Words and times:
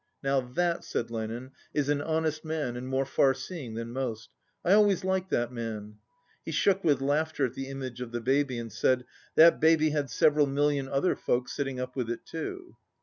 "Now 0.23 0.39
that," 0.41 0.83
said 0.83 1.11
Lenin, 1.11 1.51
"is 1.75 1.87
an 1.87 2.01
honest 2.01 2.43
man 2.43 2.75
and 2.75 2.87
more 2.87 3.05
far 3.05 3.35
seeing 3.35 3.75
than 3.75 3.91
most. 3.91 4.29
I 4.65 4.73
always 4.73 5.03
liked 5.03 5.29
that 5.29 5.51
man." 5.53 5.97
He 6.43 6.51
shook 6.51 6.83
with 6.83 7.01
laughter 7.01 7.45
at 7.45 7.53
the 7.53 7.67
image 7.67 8.01
of 8.01 8.11
the 8.11 8.19
baby, 8.19 8.57
and 8.57 8.73
said, 8.73 9.05
"That 9.35 9.59
baby 9.59 9.91
had 9.91 10.09
several 10.09 10.47
million 10.47 10.87
other 10.89 11.15
folk 11.15 11.49
sitting 11.49 11.79
up 11.79 11.95
with 11.95 12.09
it 12.09 12.25
too." 12.25 12.77